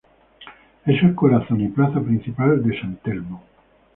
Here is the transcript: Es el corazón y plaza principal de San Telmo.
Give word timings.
Es 0.87 0.99
el 1.03 1.13
corazón 1.13 1.61
y 1.61 1.67
plaza 1.67 2.01
principal 2.01 2.63
de 2.63 2.81
San 2.81 2.95
Telmo. 3.03 3.43